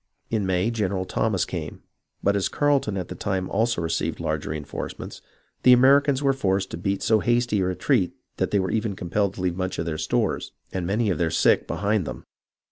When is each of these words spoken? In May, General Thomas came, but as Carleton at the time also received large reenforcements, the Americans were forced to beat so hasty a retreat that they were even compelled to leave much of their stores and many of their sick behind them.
In 0.31 0.47
May, 0.47 0.71
General 0.71 1.05
Thomas 1.05 1.45
came, 1.45 1.83
but 2.23 2.35
as 2.35 2.49
Carleton 2.49 2.97
at 2.97 3.09
the 3.09 3.13
time 3.13 3.47
also 3.51 3.83
received 3.83 4.19
large 4.19 4.47
reenforcements, 4.47 5.21
the 5.61 5.73
Americans 5.73 6.23
were 6.23 6.33
forced 6.33 6.71
to 6.71 6.77
beat 6.77 7.03
so 7.03 7.19
hasty 7.19 7.59
a 7.59 7.65
retreat 7.65 8.15
that 8.37 8.49
they 8.49 8.57
were 8.57 8.71
even 8.71 8.95
compelled 8.95 9.35
to 9.35 9.41
leave 9.41 9.55
much 9.55 9.77
of 9.77 9.85
their 9.85 9.99
stores 9.99 10.53
and 10.73 10.87
many 10.87 11.11
of 11.11 11.19
their 11.19 11.29
sick 11.29 11.67
behind 11.67 12.07
them. 12.07 12.23